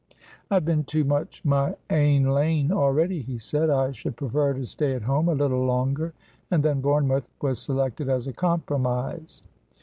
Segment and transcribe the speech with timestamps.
[0.49, 4.65] "I have been too much my ain lane already," he said; "I should prefer to
[4.65, 6.11] stay at home a little longer,"
[6.49, 9.43] and then Bournemouth was selected as a compromise.